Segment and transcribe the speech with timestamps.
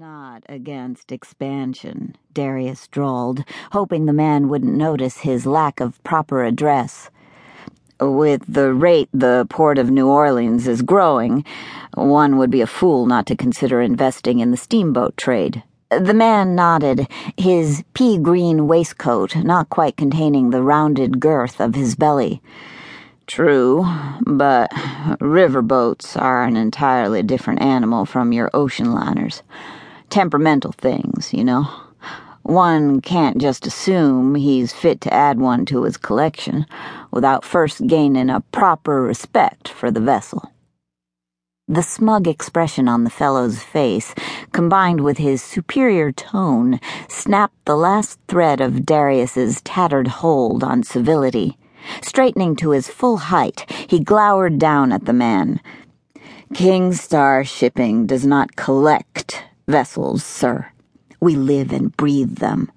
[0.00, 7.10] not against expansion, Darius drawled, hoping the man wouldn't notice his lack of proper address.
[8.00, 11.44] With the rate the port of New Orleans is growing,
[11.92, 15.62] one would be a fool not to consider investing in the steamboat trade.
[15.90, 17.06] The man nodded,
[17.36, 22.40] his pea green waistcoat not quite containing the rounded girth of his belly.
[23.26, 23.86] True,
[24.24, 24.70] but
[25.20, 29.42] riverboats are an entirely different animal from your ocean liners
[30.10, 31.68] temperamental things, you know.
[32.42, 36.66] One can't just assume he's fit to add one to his collection
[37.10, 40.50] without first gaining a proper respect for the vessel.
[41.68, 44.12] The smug expression on the fellow's face,
[44.50, 51.56] combined with his superior tone, snapped the last thread of Darius's tattered hold on civility.
[52.02, 55.60] Straightening to his full height, he glowered down at the man.
[56.52, 60.70] King Star Shipping does not collect vessels, sir.
[61.20, 62.70] We live and breathe them.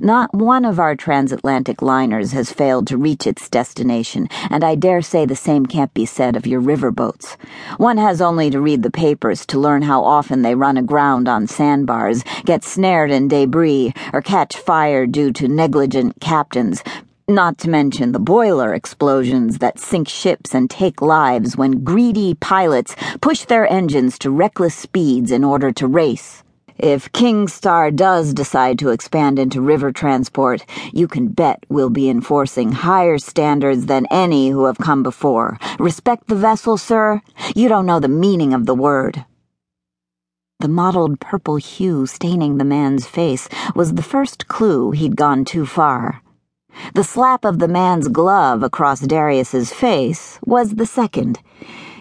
[0.00, 5.02] Not one of our transatlantic liners has failed to reach its destination, and I dare
[5.02, 7.36] say the same can't be said of your riverboats.
[7.78, 11.46] One has only to read the papers to learn how often they run aground on
[11.46, 16.82] sandbars, get snared in debris, or catch fire due to negligent captains,
[17.28, 22.96] not to mention the boiler explosions that sink ships and take lives when greedy pilots
[23.20, 26.42] push their engines to reckless speeds in order to race.
[26.78, 32.10] If King Star does decide to expand into river transport, you can bet we'll be
[32.10, 35.58] enforcing higher standards than any who have come before.
[35.78, 37.20] Respect the vessel, sir?
[37.54, 39.24] You don't know the meaning of the word.
[40.58, 45.66] The mottled purple hue staining the man's face was the first clue he'd gone too
[45.66, 46.22] far.
[46.94, 51.38] The slap of the man's glove across Darius's face was the second.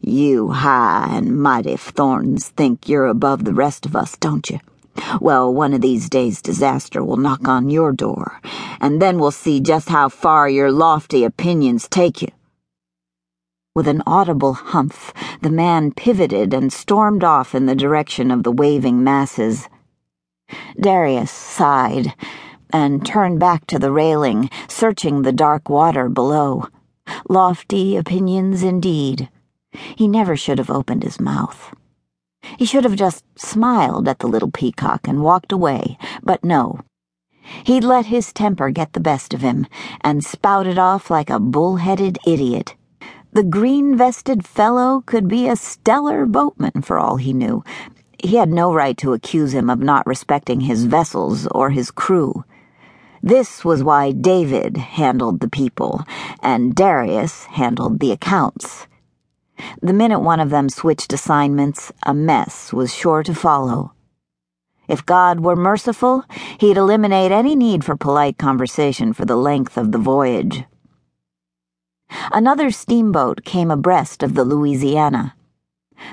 [0.00, 4.60] You high and mighty Thorns think you're above the rest of us, don't you?
[5.20, 8.40] Well, one of these days disaster will knock on your door,
[8.80, 12.28] and then we'll see just how far your lofty opinions take you.
[13.74, 18.50] With an audible humph, the man pivoted and stormed off in the direction of the
[18.52, 19.68] waving masses.
[20.80, 22.14] Darius sighed
[22.72, 26.68] and turned back to the railing, searching the dark water below.
[27.28, 29.28] Lofty opinions indeed.
[29.96, 31.74] He never should have opened his mouth.
[32.58, 36.80] He should have just smiled at the little peacock and walked away, but no.
[37.64, 39.66] He'd let his temper get the best of him
[40.02, 42.74] and spouted off like a bull-headed idiot.
[43.32, 47.62] The green vested fellow could be a stellar boatman for all he knew.
[48.22, 52.44] He had no right to accuse him of not respecting his vessels or his crew.
[53.28, 56.02] This was why David handled the people,
[56.42, 58.86] and Darius handled the accounts.
[59.82, 63.92] The minute one of them switched assignments, a mess was sure to follow.
[64.88, 66.24] If God were merciful,
[66.58, 70.64] he'd eliminate any need for polite conversation for the length of the voyage.
[72.32, 75.34] Another steamboat came abreast of the Louisiana.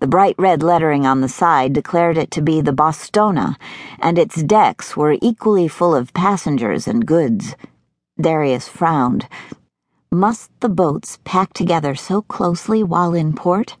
[0.00, 3.56] The bright red lettering on the side declared it to be the Bostona,
[3.98, 7.54] and its decks were equally full of passengers and goods.
[8.20, 9.26] Darius frowned.
[10.10, 13.76] Must the boats pack together so closely while in port?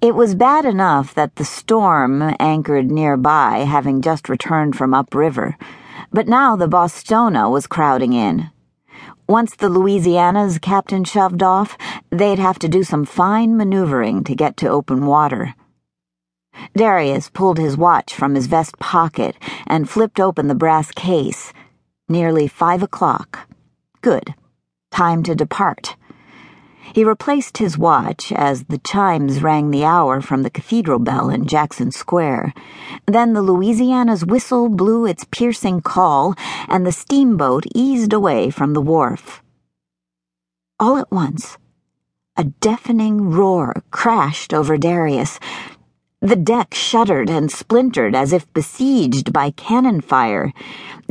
[0.00, 5.56] It was bad enough that the storm anchored nearby, having just returned from upriver,
[6.12, 8.50] but now the Bostona was crowding in.
[9.28, 11.78] Once the Louisiana's captain shoved off,
[12.12, 15.54] they'd have to do some fine maneuvering to get to open water.
[16.76, 19.36] Darius pulled his watch from his vest pocket
[19.66, 21.52] and flipped open the brass case.
[22.08, 23.48] Nearly five o'clock.
[24.02, 24.34] Good.
[24.90, 25.96] Time to depart.
[26.94, 31.46] He replaced his watch as the chimes rang the hour from the cathedral bell in
[31.46, 32.52] Jackson Square.
[33.06, 36.34] Then the Louisiana's whistle blew its piercing call,
[36.68, 39.42] and the steamboat eased away from the wharf.
[40.78, 41.56] All at once,
[42.34, 45.38] a deafening roar crashed over Darius.
[46.20, 50.52] The deck shuddered and splintered as if besieged by cannon fire.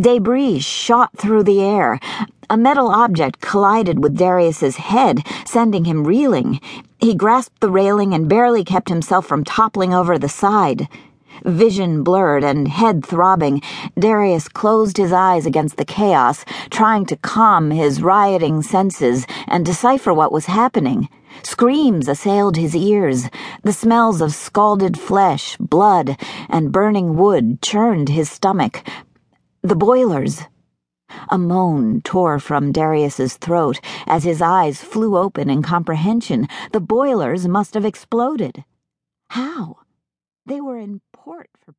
[0.00, 2.00] Debris shot through the air.
[2.48, 6.58] A metal object collided with Darius's head, sending him reeling.
[6.98, 10.88] He grasped the railing and barely kept himself from toppling over the side.
[11.44, 13.62] Vision blurred and head throbbing,
[13.98, 20.12] Darius closed his eyes against the chaos, trying to calm his rioting senses and decipher
[20.12, 21.08] what was happening.
[21.42, 23.28] Screams assailed his ears.
[23.62, 26.16] The smells of scalded flesh, blood,
[26.48, 28.86] and burning wood churned his stomach.
[29.62, 30.42] The boilers.
[31.28, 36.48] A moan tore from Darius's throat as his eyes flew open in comprehension.
[36.72, 38.64] The boilers must have exploded.
[39.30, 39.78] How?
[40.46, 41.72] They were in port for